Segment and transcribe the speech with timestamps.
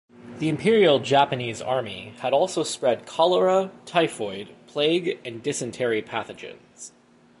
[0.39, 6.89] The Imperial Japanese Army had also spread cholera, typhoid, plague and dysentery pathogens.